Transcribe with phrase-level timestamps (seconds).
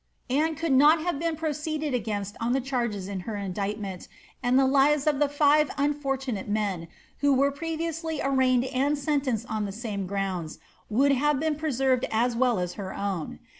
[0.31, 4.07] Anne could not have been proceeded against on the cliarges in her indictment,
[4.41, 6.87] and the lives of the ^ve unfortunate men,
[7.19, 10.57] who were previously arraigned and sentenced on the same grounds,
[10.91, 13.37] woidd have been preserved as well as her own.